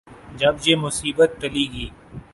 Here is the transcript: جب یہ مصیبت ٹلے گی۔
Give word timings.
جب 0.37 0.55
یہ 0.65 0.75
مصیبت 0.75 1.31
ٹلے 1.41 1.65
گی۔ 1.73 1.87